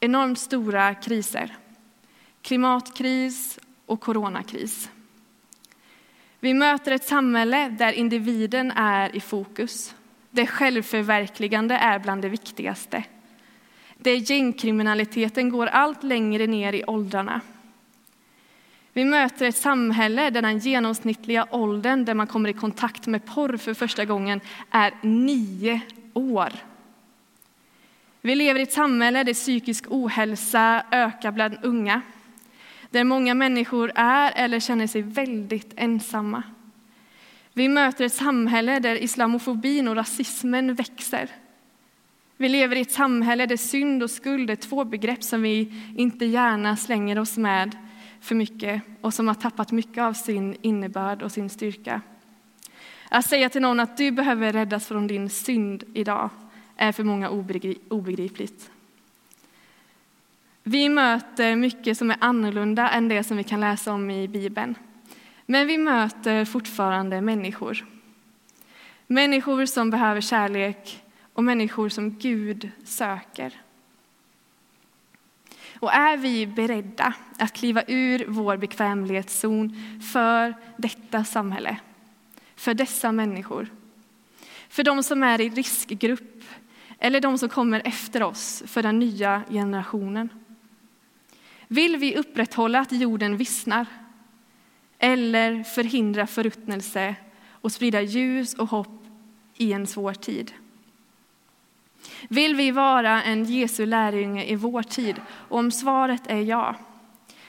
enormt 0.01 0.39
stora 0.39 0.95
kriser. 0.95 1.57
Klimatkris 2.43 3.59
och 3.87 4.01
coronakris. 4.01 4.91
Vi 6.41 6.55
möter 6.55 6.93
ett 6.93 7.05
samhälle 7.05 7.69
där 7.69 7.93
individen 7.93 8.71
är 8.71 9.17
i 9.17 9.21
fokus. 9.21 9.95
Där 10.31 10.47
självförverkligande 10.47 11.75
är 11.75 11.99
bland 11.99 12.23
det 12.23 12.29
viktigaste. 12.29 13.05
Där 13.97 14.31
gängkriminaliteten 14.31 15.49
går 15.49 15.67
allt 15.67 16.03
längre 16.03 16.47
ner 16.47 16.73
i 16.73 16.85
åldrarna. 16.85 17.41
Vi 18.93 19.05
möter 19.05 19.47
ett 19.47 19.57
samhälle 19.57 20.31
där 20.31 20.43
den 20.43 20.59
genomsnittliga 20.59 21.47
åldern 21.51 22.05
där 22.05 22.15
man 22.15 22.27
kommer 22.27 22.49
i 22.49 22.53
kontakt 22.53 23.07
med 23.07 23.27
porr 23.27 23.57
för 23.57 23.75
första 23.75 24.05
gången 24.05 24.41
är 24.71 24.95
nio 25.03 25.81
år. 26.15 26.53
Vi 28.21 28.35
lever 28.35 28.61
i 28.61 28.63
ett 28.63 28.73
samhälle 28.73 29.25
där 29.25 29.35
psykisk 29.35 29.85
ohälsa 29.89 30.83
ökar 30.91 31.33
bland 31.33 31.59
unga. 31.63 32.03
Där 32.91 33.05
många 33.05 33.35
människor 33.35 33.93
är 33.95 34.33
eller 34.37 34.61
känner 34.61 34.87
sig 34.87 35.03
väldigt 35.03 35.73
ensamma. 35.77 36.43
Vi 37.59 37.69
möter 37.69 38.05
ett 38.05 38.13
samhälle 38.13 38.79
där 38.79 39.03
islamofobin 39.03 39.89
och 39.89 39.97
rasismen 39.97 40.75
växer. 40.75 41.29
Vi 42.37 42.49
lever 42.49 42.77
i 42.77 42.81
ett 42.81 42.91
samhälle 42.91 43.47
där 43.47 43.57
synd 43.57 44.03
och 44.03 44.11
skuld 44.11 44.51
är 44.51 44.57
två 44.57 44.85
begrepp 44.85 45.25
som 45.25 45.43
vi 45.43 45.83
inte 45.97 46.25
gärna 46.25 46.77
slänger 46.77 47.19
oss 47.19 47.37
med 47.37 47.77
för 48.21 48.35
mycket 48.35 48.83
och 49.01 49.15
som 49.15 49.29
har 49.29 49.35
tappat 49.35 49.73
mycket 49.73 50.03
av 50.03 50.13
sin 50.13 50.57
innebörd 50.63 51.23
och 51.23 51.33
sin 51.33 51.51
styrka. 51.51 52.01
Att 53.09 53.27
säga 53.27 53.49
till 53.49 53.63
någon 53.63 53.81
att 53.81 53.97
du 53.97 54.11
behöver 54.11 54.53
räddas 54.53 54.87
från 54.87 55.07
din 55.07 55.31
synd 55.31 55.85
idag 55.95 56.31
är 56.77 56.93
för 56.93 57.05
många 57.05 57.29
obegripligt. 57.89 58.71
Vi 60.63 60.89
möter 60.89 61.57
mycket 61.57 61.99
som 61.99 62.11
är 62.11 62.17
annorlunda 62.21 62.91
än 62.91 63.09
det 63.09 63.25
som 63.25 63.37
vi 63.37 63.45
kan 63.45 63.61
läsa 63.61 63.93
om 63.93 64.11
i 64.11 64.29
Bibeln. 64.29 64.75
Men 65.51 65.67
vi 65.67 65.79
möter 65.79 66.45
fortfarande 66.45 67.21
människor. 67.21 67.87
Människor 69.07 69.67
som 69.67 69.91
behöver 69.91 70.21
kärlek 70.21 71.05
och 71.33 71.45
människor 71.45 71.89
som 71.89 72.19
Gud 72.19 72.71
söker. 72.85 73.63
Och 75.79 75.93
är 75.93 76.17
vi 76.17 76.47
beredda 76.47 77.15
att 77.39 77.53
kliva 77.53 77.83
ur 77.87 78.25
vår 78.29 78.57
bekvämlighetszon 78.57 79.75
för 80.13 80.55
detta 80.77 81.25
samhälle, 81.25 81.77
för 82.57 82.75
dessa 82.75 83.13
människor, 83.13 83.69
för 84.69 84.83
de 84.83 85.03
som 85.03 85.23
är 85.23 85.41
i 85.41 85.49
riskgrupp 85.49 86.45
eller 86.99 87.21
de 87.21 87.39
som 87.39 87.49
kommer 87.49 87.83
efter 87.85 88.23
oss, 88.23 88.63
för 88.67 88.83
den 88.83 88.99
nya 88.99 89.43
generationen? 89.51 90.29
Vill 91.69 91.97
vi 91.97 92.17
upprätthålla 92.17 92.81
att 92.81 92.93
jorden 92.93 93.37
vissnar 93.37 93.87
eller 94.99 95.63
förhindra 95.63 96.27
förruttnelse 96.27 97.15
och 97.51 97.73
sprida 97.73 98.03
ljus 98.03 98.55
och 98.55 98.69
hopp 98.69 99.05
i 99.57 99.73
en 99.73 99.87
svår 99.87 100.15
tid? 100.15 100.53
Vill 102.29 102.55
vi 102.55 102.71
vara 102.71 103.23
en 103.23 103.45
Jesu 103.45 103.87
lärjunge 103.87 104.45
i 104.45 104.55
vår 104.55 104.83
tid? 104.83 105.21
Och 105.31 105.59
om 105.59 105.71
svaret 105.71 106.23
är 106.27 106.41
ja, 106.41 106.75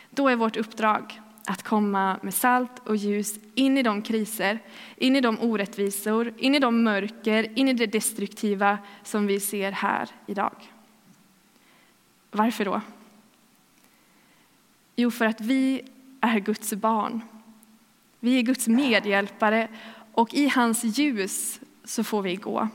då 0.09 0.27
är 0.27 0.35
vårt 0.35 0.57
uppdrag 0.57 1.21
att 1.45 1.63
komma 1.63 2.19
med 2.21 2.33
salt 2.33 2.87
och 2.87 2.95
ljus 2.95 3.39
in 3.55 3.77
i 3.77 3.83
de 3.83 4.01
kriser, 4.01 4.59
in 4.97 5.15
i 5.15 5.21
de 5.21 5.39
orättvisor, 5.39 6.33
in 6.37 6.55
i 6.55 6.59
de 6.59 6.83
mörker, 6.83 7.59
in 7.59 7.67
i 7.67 7.73
det 7.73 7.87
destruktiva 7.87 8.77
som 9.03 9.27
vi 9.27 9.39
ser 9.39 9.71
här 9.71 10.09
idag. 10.25 10.53
Varför 12.31 12.65
då? 12.65 12.81
Jo, 14.95 15.11
för 15.11 15.25
att 15.25 15.41
vi 15.41 15.81
är 16.21 16.39
Guds 16.39 16.73
barn. 16.73 17.21
Vi 18.19 18.37
är 18.37 18.41
Guds 18.41 18.67
medhjälpare 18.67 19.67
och 20.11 20.33
i 20.33 20.47
hans 20.47 20.83
ljus 20.83 21.59
så 21.83 22.03
får 22.03 22.21
vi 22.21 22.35
gå. 22.35 22.67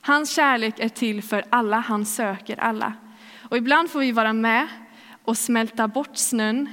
Hans 0.00 0.30
kärlek 0.30 0.74
är 0.78 0.88
till 0.88 1.22
för 1.22 1.44
alla, 1.50 1.78
han 1.78 2.06
söker 2.06 2.60
alla. 2.60 2.92
Och 3.38 3.56
ibland 3.56 3.90
får 3.90 4.00
vi 4.00 4.12
vara 4.12 4.32
med 4.32 4.68
och 5.24 5.38
smälta 5.38 5.88
bort 5.88 6.16
snön, 6.16 6.68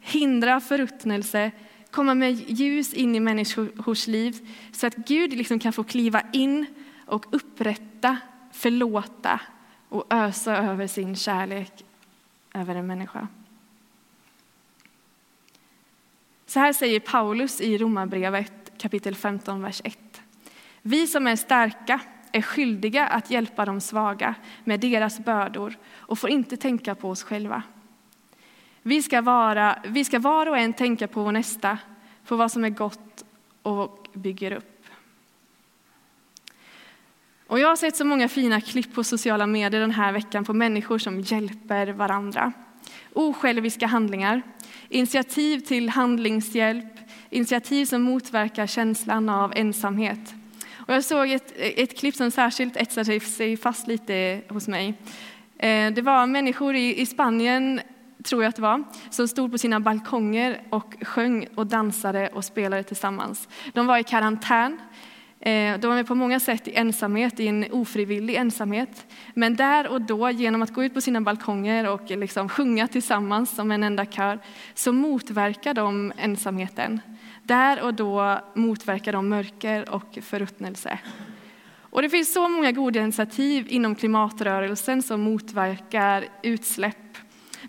hindra 0.00 0.60
förruttnelse, 0.60 1.50
komma 1.90 2.14
med 2.14 2.50
ljus 2.50 2.94
in 2.94 3.14
i 3.14 3.20
människors 3.20 4.06
liv 4.06 4.48
så 4.72 4.86
att 4.86 4.96
Gud 4.96 5.32
liksom 5.32 5.58
kan 5.58 5.72
få 5.72 5.84
kliva 5.84 6.22
in 6.32 6.66
och 7.06 7.26
upprätta, 7.30 8.16
förlåta 8.52 9.40
och 9.88 10.04
ösa 10.10 10.56
över 10.56 10.86
sin 10.86 11.16
kärlek 11.16 11.84
över 12.54 12.74
en 12.74 12.86
människa. 12.86 13.28
Så 16.56 16.60
här 16.60 16.72
säger 16.72 17.00
Paulus 17.00 17.60
i 17.60 17.78
Romarbrevet 17.78 18.72
kapitel 18.78 19.14
15, 19.14 19.62
vers 19.62 19.80
1. 19.84 19.98
Vi 20.82 21.06
som 21.06 21.26
är 21.26 21.36
starka 21.36 22.00
är 22.32 22.42
skyldiga 22.42 23.06
att 23.06 23.30
hjälpa 23.30 23.64
de 23.64 23.80
svaga 23.80 24.34
med 24.64 24.80
deras 24.80 25.18
bördor 25.18 25.78
och 25.96 26.18
får 26.18 26.30
inte 26.30 26.56
tänka 26.56 26.94
på 26.94 27.10
oss 27.10 27.22
själva. 27.22 27.62
Vi 28.82 29.02
ska, 29.02 29.22
vara, 29.22 29.78
vi 29.86 30.04
ska 30.04 30.18
var 30.18 30.46
och 30.46 30.58
en 30.58 30.72
tänka 30.72 31.08
på 31.08 31.22
vår 31.22 31.32
nästa, 31.32 31.78
på 32.26 32.36
vad 32.36 32.52
som 32.52 32.64
är 32.64 32.70
gott 32.70 33.24
och 33.62 34.08
bygger 34.12 34.52
upp. 34.52 34.84
Och 37.46 37.60
jag 37.60 37.68
har 37.68 37.76
sett 37.76 37.96
så 37.96 38.04
många 38.04 38.28
fina 38.28 38.60
klipp 38.60 38.94
på 38.94 39.04
sociala 39.04 39.46
medier 39.46 39.80
den 39.80 39.90
här 39.90 40.12
veckan 40.12 40.44
på 40.44 40.52
människor 40.52 40.98
som 40.98 41.20
hjälper 41.20 41.86
varandra. 41.86 42.52
Osjälviska 43.16 43.86
handlingar, 43.86 44.42
initiativ 44.88 45.60
till 45.60 45.88
handlingshjälp, 45.88 46.98
initiativ 47.30 47.84
som 47.84 48.02
motverkar 48.02 48.66
känslan 48.66 49.28
av 49.28 49.52
ensamhet. 49.56 50.34
Och 50.74 50.94
jag 50.94 51.04
såg 51.04 51.30
ett, 51.30 51.52
ett 51.56 51.98
klipp 51.98 52.14
som 52.14 52.30
särskilt 52.30 52.76
etsade 52.76 53.20
sig 53.20 53.56
fast 53.56 53.86
lite 53.86 54.40
hos 54.48 54.68
mig. 54.68 54.94
Eh, 55.58 55.92
det 55.92 56.02
var 56.02 56.26
människor 56.26 56.74
i, 56.74 57.00
i 57.00 57.06
Spanien, 57.06 57.80
tror 58.24 58.42
jag 58.42 58.48
att 58.48 58.56
det 58.56 58.62
var, 58.62 58.84
som 59.10 59.28
stod 59.28 59.52
på 59.52 59.58
sina 59.58 59.80
balkonger 59.80 60.62
och 60.70 60.94
sjöng 61.02 61.46
och 61.54 61.66
dansade 61.66 62.28
och 62.28 62.44
spelade 62.44 62.82
tillsammans. 62.82 63.48
De 63.72 63.86
var 63.86 63.98
i 63.98 64.04
karantän. 64.04 64.78
Eh, 65.40 65.78
de 65.78 65.92
är 65.92 66.04
på 66.04 66.14
många 66.14 66.40
sätt 66.40 66.68
i 66.68 66.74
ensamhet, 66.74 67.40
i 67.40 67.46
en 67.46 67.66
ofrivillig 67.72 68.34
ensamhet. 68.34 69.06
Men 69.34 69.56
där 69.56 69.88
och 69.88 70.00
då, 70.00 70.30
genom 70.30 70.62
att 70.62 70.74
gå 70.74 70.84
ut 70.84 70.94
på 70.94 71.00
sina 71.00 71.20
balkonger 71.20 71.88
och 71.88 72.10
liksom 72.10 72.48
sjunga 72.48 72.88
tillsammans 72.88 73.56
som 73.56 73.70
en 73.70 73.82
enda 73.82 74.06
kör, 74.06 74.38
så 74.74 74.92
motverkar 74.92 75.74
de 75.74 76.12
ensamheten. 76.16 77.00
Där 77.42 77.82
och 77.82 77.94
då 77.94 78.40
motverkar 78.54 79.12
de 79.12 79.28
mörker 79.28 79.90
och 79.90 80.18
förruttnelse. 80.22 80.98
Och 81.80 82.02
det 82.02 82.10
finns 82.10 82.32
så 82.32 82.48
många 82.48 82.72
goda 82.72 83.00
initiativ 83.00 83.66
inom 83.68 83.94
klimatrörelsen 83.94 85.02
som 85.02 85.20
motverkar 85.20 86.24
utsläpp. 86.42 87.18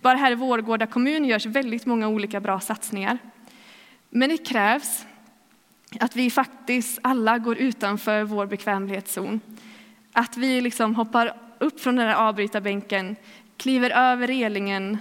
Bara 0.01 0.17
här 0.17 0.31
i 0.31 0.35
Vårgårda 0.35 0.85
kommun 0.85 1.25
görs 1.25 1.45
väldigt 1.45 1.85
många 1.85 2.07
olika 2.07 2.39
bra 2.39 2.59
satsningar. 2.59 3.17
Men 4.09 4.29
det 4.29 4.37
krävs 4.37 5.05
att 5.99 6.15
vi 6.15 6.31
faktiskt 6.31 6.99
alla 7.01 7.37
går 7.37 7.57
utanför 7.57 8.23
vår 8.23 8.45
bekvämlighetszon. 8.45 9.41
Att 10.13 10.37
vi 10.37 10.61
liksom 10.61 10.95
hoppar 10.95 11.33
upp 11.59 11.79
från 11.79 11.95
den 11.95 12.07
där 12.07 12.15
avbrytarbänken, 12.15 13.15
kliver 13.57 13.89
över 13.89 14.27
relingen, 14.27 14.97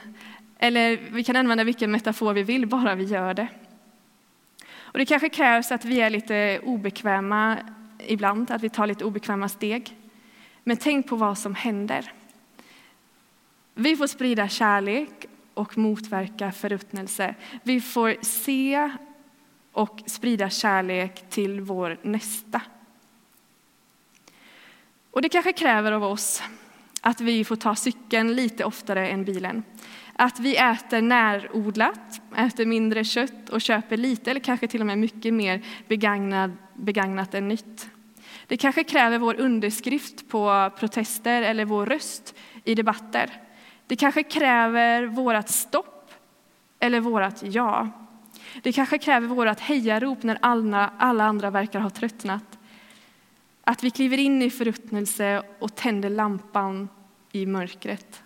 eller 0.58 0.98
vi 1.10 1.24
kan 1.24 1.36
använda 1.36 1.64
vilken 1.64 1.90
metafor 1.90 2.32
vi 2.32 2.42
vill, 2.42 2.66
bara 2.66 2.94
vi 2.94 3.04
gör 3.04 3.34
det. 3.34 3.48
Och 4.78 4.98
det 4.98 5.06
kanske 5.06 5.28
krävs 5.28 5.72
att 5.72 5.84
vi 5.84 6.00
är 6.00 6.10
lite 6.10 6.60
obekväma 6.62 7.56
ibland, 8.06 8.50
att 8.50 8.62
vi 8.62 8.68
tar 8.68 8.86
lite 8.86 9.04
obekväma 9.04 9.48
steg. 9.48 9.96
Men 10.64 10.76
tänk 10.76 11.08
på 11.08 11.16
vad 11.16 11.38
som 11.38 11.54
händer. 11.54 12.12
Vi 13.74 13.96
får 13.96 14.06
sprida 14.06 14.48
kärlek 14.48 15.26
och 15.54 15.78
motverka 15.78 16.52
förruttnelse. 16.52 17.34
Vi 17.62 17.80
får 17.80 18.16
se 18.22 18.90
och 19.76 20.02
sprida 20.06 20.50
kärlek 20.50 21.30
till 21.30 21.60
vår 21.60 21.98
nästa. 22.02 22.60
Och 25.10 25.22
det 25.22 25.28
kanske 25.28 25.52
kräver 25.52 25.92
av 25.92 26.04
oss 26.04 26.42
att 27.00 27.20
vi 27.20 27.44
får 27.44 27.56
ta 27.56 27.74
cykeln 27.74 28.34
lite 28.34 28.64
oftare 28.64 29.08
än 29.08 29.24
bilen. 29.24 29.62
Att 30.12 30.40
vi 30.40 30.56
äter 30.56 31.00
närodlat, 31.00 32.20
äter 32.36 32.66
mindre 32.66 33.04
kött 33.04 33.48
och 33.48 33.60
köper 33.60 33.96
lite 33.96 34.30
eller 34.30 34.40
kanske 34.40 34.68
till 34.68 34.80
och 34.80 34.86
med 34.86 34.98
mycket 34.98 35.34
mer 35.34 35.62
begagnat, 35.88 36.50
begagnat 36.74 37.34
än 37.34 37.48
nytt. 37.48 37.90
Det 38.46 38.56
kanske 38.56 38.84
kräver 38.84 39.18
vår 39.18 39.40
underskrift 39.40 40.28
på 40.28 40.70
protester 40.78 41.42
eller 41.42 41.64
vår 41.64 41.86
röst 41.86 42.34
i 42.64 42.74
debatter. 42.74 43.30
Det 43.86 43.96
kanske 43.96 44.22
kräver 44.22 45.06
vårt 45.06 45.48
stopp 45.48 46.12
eller 46.78 47.00
vårt 47.00 47.42
ja. 47.42 48.05
Det 48.62 48.72
kanske 48.72 48.98
kräver 48.98 49.26
vårt 49.28 49.60
hejarop 49.60 50.22
när 50.22 50.38
alla, 50.42 50.92
alla 50.98 51.24
andra 51.24 51.50
verkar 51.50 51.80
ha 51.80 51.90
tröttnat. 51.90 52.58
Att 53.64 53.84
vi 53.84 53.90
kliver 53.90 54.18
in 54.18 54.42
i 54.42 54.50
förruttnelse 54.50 55.42
och 55.58 55.74
tänder 55.74 56.10
lampan 56.10 56.88
i 57.32 57.46
mörkret. 57.46 58.22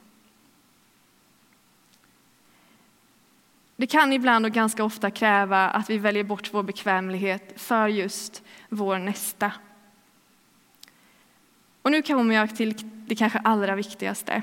Det 3.77 3.87
kan 3.87 4.13
ibland 4.13 4.47
och 4.47 4.53
ganska 4.53 4.85
ofta 4.85 5.11
kräva 5.11 5.69
att 5.69 5.91
vi 5.91 5.99
väljer 5.99 6.25
bort 6.25 6.55
vår 6.55 6.63
bekvämlighet 6.63 7.53
för 7.57 7.89
just 7.89 8.43
vår 8.69 8.99
nästa. 8.99 9.53
Och 11.83 11.91
nu 11.91 12.03
kommer 12.03 12.35
jag 12.35 12.57
till 12.57 12.75
det 13.07 13.15
kanske 13.15 13.39
allra 13.39 13.75
viktigaste. 13.75 14.43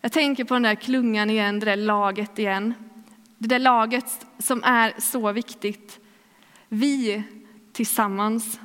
Jag 0.00 0.12
tänker 0.12 0.44
på 0.44 0.54
den 0.54 0.62
där 0.62 0.74
klungan 0.74 1.30
igen, 1.30 1.60
det 1.60 1.66
där 1.66 1.76
laget 1.76 2.38
igen. 2.38 2.74
Det 3.38 3.48
där 3.48 3.58
laget 3.58 4.26
som 4.38 4.64
är 4.64 4.94
så 4.98 5.32
viktigt. 5.32 6.00
Vi 6.68 7.22
tillsammans. 7.72 8.60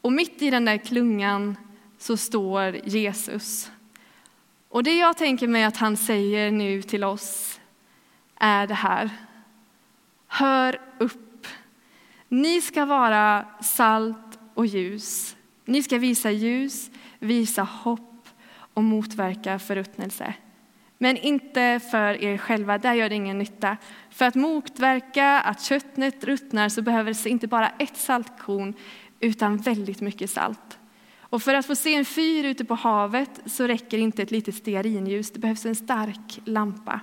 Och 0.00 0.12
mitt 0.12 0.42
i 0.42 0.50
den 0.50 0.64
där 0.64 0.76
klungan 0.76 1.56
så 1.98 2.16
står 2.16 2.76
Jesus. 2.84 3.70
Och 4.68 4.82
det 4.82 4.98
jag 4.98 5.16
tänker 5.16 5.48
mig 5.48 5.64
att 5.64 5.76
han 5.76 5.96
säger 5.96 6.50
nu 6.50 6.82
till 6.82 7.04
oss 7.04 7.60
är 8.36 8.66
det 8.66 8.74
här. 8.74 9.10
Hör 10.26 10.80
upp. 10.98 11.46
Ni 12.28 12.60
ska 12.60 12.84
vara 12.84 13.46
salt 13.62 14.38
och 14.54 14.66
ljus. 14.66 15.36
Ni 15.64 15.82
ska 15.82 15.98
visa 15.98 16.30
ljus, 16.30 16.90
visa 17.18 17.62
hopp 17.62 18.28
och 18.74 18.84
motverka 18.84 19.58
förruttnelse. 19.58 20.34
Men 20.98 21.16
inte 21.16 21.80
för 21.90 22.24
er 22.24 22.38
själva, 22.38 22.78
där 22.78 22.94
gör 22.94 23.08
det 23.08 23.14
ingen 23.14 23.38
nytta. 23.38 23.76
För 24.10 24.24
att 24.24 24.34
motverka 24.34 25.40
att 25.40 25.62
köttet 25.62 26.24
ruttnar 26.24 26.68
så 26.68 26.82
behöver 26.82 27.24
det 27.24 27.30
inte 27.30 27.46
bara 27.46 27.68
ett 27.78 27.96
saltkorn 27.96 28.74
utan 29.20 29.56
väldigt 29.56 30.00
mycket 30.00 30.30
salt. 30.30 30.78
Och 31.20 31.42
för 31.42 31.54
att 31.54 31.66
få 31.66 31.74
se 31.74 31.94
en 31.94 32.04
fyr 32.04 32.44
ute 32.44 32.64
på 32.64 32.74
havet 32.74 33.40
så 33.46 33.66
räcker 33.66 33.98
inte 33.98 34.22
ett 34.22 34.30
litet 34.30 34.54
stearinljus, 34.54 35.30
det 35.30 35.38
behövs 35.38 35.66
en 35.66 35.74
stark 35.74 36.40
lampa. 36.44 37.00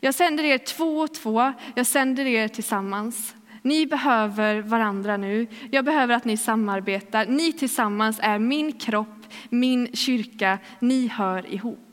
Jag 0.00 0.14
sänder 0.14 0.44
er 0.44 0.58
två 0.58 0.98
och 0.98 1.14
två, 1.14 1.52
jag 1.74 1.86
sänder 1.86 2.26
er 2.26 2.48
tillsammans. 2.48 3.34
Ni 3.62 3.86
behöver 3.86 4.60
varandra 4.60 5.16
nu. 5.16 5.46
Jag 5.70 5.84
behöver 5.84 6.14
att 6.14 6.24
ni 6.24 6.36
samarbetar. 6.36 7.26
Ni 7.26 7.52
tillsammans 7.52 8.18
är 8.22 8.38
min 8.38 8.72
kropp, 8.72 9.26
min 9.48 9.88
kyrka. 9.92 10.58
Ni 10.78 11.06
hör 11.06 11.54
ihop. 11.54 11.85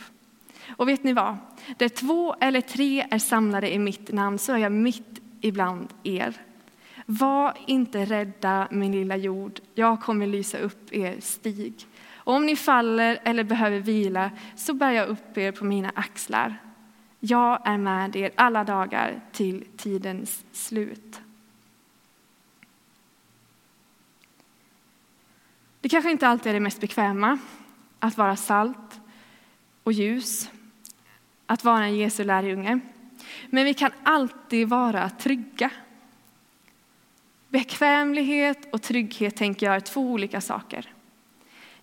Och 0.70 0.90
vet 0.90 1.04
ni 1.04 1.14
vad? 1.14 1.38
Där 1.78 1.90
två 1.90 2.36
eller 2.40 2.62
tre 2.62 3.08
är 3.12 3.20
samlade 3.20 3.74
i 3.74 3.80
mitt 3.80 4.12
namn 4.12 4.40
så 4.40 4.54
är 4.54 4.58
jag 4.58 4.72
mitt 4.72 5.22
ibland 5.42 5.94
er. 6.04 6.34
Var 7.06 7.58
inte 7.68 8.06
rädda, 8.06 8.68
min 8.72 8.92
lilla 8.92 9.18
jord. 9.18 9.60
Jag 9.76 10.02
kommer 10.02 10.28
lysa 10.28 10.58
upp 10.58 10.94
er 10.94 11.16
stig. 11.20 11.88
Och 12.16 12.34
om 12.34 12.46
ni 12.46 12.56
faller 12.56 13.20
eller 13.24 13.44
behöver 13.44 13.80
vila 13.80 14.32
så 14.56 14.74
bär 14.74 14.92
jag 14.92 15.08
upp 15.08 15.38
er 15.38 15.52
på 15.52 15.66
mina 15.66 15.92
axlar. 15.96 16.58
Jag 17.20 17.68
är 17.68 17.78
med 17.78 18.16
er 18.16 18.32
alla 18.36 18.64
dagar 18.64 19.22
till 19.32 19.66
tidens 19.78 20.46
slut. 20.52 21.22
Det 25.82 25.90
kanske 25.90 26.12
inte 26.12 26.28
alltid 26.28 26.50
är 26.50 26.54
det 26.54 26.60
mest 26.60 26.82
bekväma 26.82 27.38
att 28.00 28.18
vara 28.18 28.36
salt 28.36 29.02
och 29.84 29.94
ljus, 29.94 30.50
att 31.46 31.64
vara 31.64 31.86
en 31.86 31.98
Jesu 31.98 32.24
lärjunge. 32.24 32.80
Men 33.50 33.66
vi 33.66 33.74
kan 33.74 33.92
alltid 34.04 34.70
vara 34.70 35.10
trygga. 35.10 35.72
Bekvämlighet 37.50 38.74
och 38.74 38.82
trygghet 38.82 39.36
tänker 39.36 39.66
jag 39.66 39.76
är 39.76 39.80
två 39.80 40.02
olika 40.02 40.42
saker. 40.42 40.94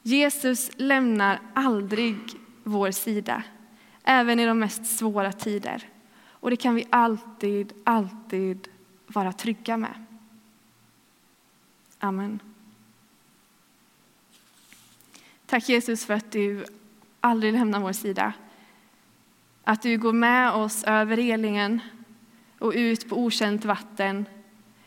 Jesus 0.02 0.70
lämnar 0.76 1.40
aldrig 1.54 2.16
vår 2.64 2.90
sida, 2.90 3.42
även 4.04 4.40
i 4.40 4.46
de 4.46 4.58
mest 4.58 4.86
svåra 4.86 5.32
tider. 5.32 5.88
Och 6.28 6.50
det 6.50 6.56
kan 6.56 6.74
vi 6.74 6.86
alltid, 6.90 7.72
alltid 7.84 8.68
vara 9.06 9.32
trygga 9.32 9.76
med. 9.76 10.04
Amen. 11.98 12.40
Tack 15.46 15.68
Jesus 15.68 16.04
för 16.04 16.14
att 16.14 16.32
du 16.32 16.64
aldrig 17.20 17.52
lämnar 17.52 17.80
vår 17.80 17.92
sida. 17.92 18.32
Att 19.64 19.82
du 19.82 19.98
går 19.98 20.12
med 20.12 20.52
oss 20.52 20.84
över 20.84 21.16
relingen 21.16 21.80
och 22.58 22.72
ut 22.76 23.08
på 23.08 23.16
okänt 23.16 23.64
vatten, 23.64 24.26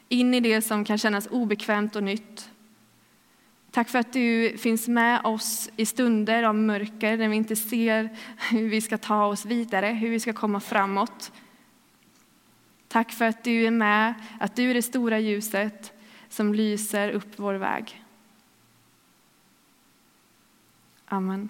in 0.09 0.33
i 0.33 0.39
det 0.39 0.61
som 0.61 0.85
kan 0.85 0.97
kännas 0.97 1.27
obekvämt 1.31 1.95
och 1.95 2.03
nytt. 2.03 2.49
Tack 3.71 3.89
för 3.89 3.99
att 3.99 4.13
du 4.13 4.57
finns 4.57 4.87
med 4.87 5.21
oss 5.25 5.69
i 5.75 5.85
stunder 5.85 6.43
av 6.43 6.55
mörker 6.55 7.17
när 7.17 7.29
vi 7.29 7.35
inte 7.35 7.55
ser 7.55 8.09
hur 8.51 8.69
vi 8.69 8.81
ska 8.81 8.97
ta 8.97 9.25
oss 9.25 9.45
vidare, 9.45 9.87
hur 9.87 10.09
vi 10.09 10.19
ska 10.19 10.33
komma 10.33 10.59
framåt. 10.59 11.31
Tack 12.87 13.11
för 13.11 13.25
att 13.25 13.43
du 13.43 13.65
är 13.65 13.71
med, 13.71 14.13
att 14.39 14.55
du 14.55 14.69
är 14.69 14.73
det 14.73 14.81
stora 14.81 15.19
ljuset 15.19 15.93
som 16.29 16.53
lyser 16.53 17.09
upp 17.09 17.39
vår 17.39 17.53
väg. 17.53 18.03
Amen. 21.05 21.49